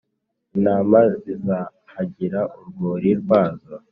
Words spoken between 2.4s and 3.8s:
urwuri rwazo,